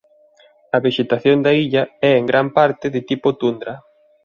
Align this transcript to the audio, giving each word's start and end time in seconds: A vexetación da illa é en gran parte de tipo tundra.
A 0.75 0.77
vexetación 0.85 1.37
da 1.45 1.51
illa 1.63 1.83
é 2.09 2.11
en 2.19 2.25
gran 2.31 2.47
parte 2.57 2.85
de 2.95 3.01
tipo 3.09 3.27
tundra. 3.41 3.73